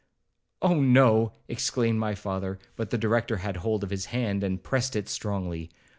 'Oh 0.63 0.81
no!' 0.81 1.31
exclaimed 1.47 1.99
my 1.99 2.15
father; 2.15 2.57
but 2.75 2.89
the 2.89 2.97
Director 2.97 3.37
had 3.37 3.57
hold 3.57 3.83
of 3.83 3.91
his 3.91 4.05
hand, 4.05 4.43
and 4.43 4.63
pressed 4.63 4.95
it 4.95 5.07
strongly. 5.07 5.69